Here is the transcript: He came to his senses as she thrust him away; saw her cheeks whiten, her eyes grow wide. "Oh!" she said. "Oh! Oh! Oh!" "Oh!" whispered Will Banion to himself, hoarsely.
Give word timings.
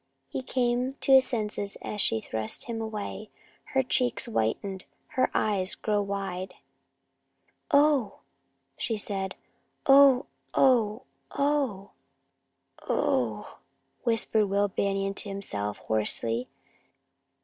He 0.29 0.41
came 0.41 0.95
to 1.01 1.11
his 1.13 1.27
senses 1.27 1.77
as 1.83 2.01
she 2.01 2.19
thrust 2.21 2.63
him 2.63 2.81
away; 2.81 3.29
saw 3.67 3.73
her 3.73 3.83
cheeks 3.83 4.27
whiten, 4.27 4.79
her 5.09 5.29
eyes 5.31 5.75
grow 5.75 6.01
wide. 6.01 6.55
"Oh!" 7.69 8.21
she 8.77 8.97
said. 8.97 9.35
"Oh! 9.85 10.25
Oh! 10.55 11.03
Oh!" 11.33 11.91
"Oh!" 12.89 13.59
whispered 14.01 14.47
Will 14.49 14.69
Banion 14.69 15.13
to 15.13 15.29
himself, 15.29 15.77
hoarsely. 15.77 16.47